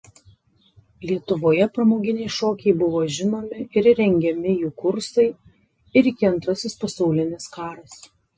[1.09, 5.27] Lietuvoje pramoginiai šokiai buvo žinomi ir rengiami jų kursai
[6.03, 8.01] ir iki Antrasis pasaulinis karas.